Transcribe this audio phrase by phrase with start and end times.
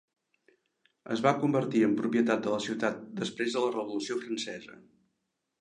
[1.15, 4.83] Es va convertir en propietat de la ciutat després de la Revolució Francesa.